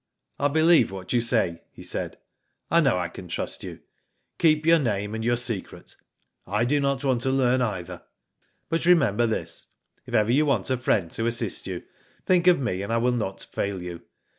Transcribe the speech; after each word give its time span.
I 0.39 0.47
believe 0.47 0.89
what 0.89 1.13
you 1.13 1.21
say," 1.21 1.61
he 1.71 1.83
said." 1.83 2.17
I 2.71 2.81
know 2.81 2.97
I 2.97 3.07
can 3.07 3.27
trust 3.27 3.63
you. 3.63 3.81
Keep 4.39 4.65
your 4.65 4.79
name 4.79 5.13
and 5.13 5.23
your 5.23 5.35
secret, 5.37 5.95
I 6.47 6.65
do 6.65 6.79
not 6.79 7.03
want 7.03 7.21
to 7.21 7.29
learn 7.29 7.61
either. 7.61 8.01
But 8.67 8.81
remembe* 8.87 9.17
Digitized 9.17 9.17
byGoogk 9.17 9.17
MUNDA. 9.17 9.17
49 9.17 9.29
this, 9.29 9.65
if 10.07 10.13
ever 10.15 10.31
you 10.31 10.45
want 10.47 10.69
a 10.71 10.77
friend 10.77 11.11
to 11.11 11.27
assist 11.27 11.67
you, 11.67 11.83
think 12.25 12.47
of 12.47 12.59
me 12.59 12.81
and 12.81 12.91
I 12.91 12.97
will 12.97 13.11
not 13.11 13.45
fail 13.53 13.79
you. 13.79 14.01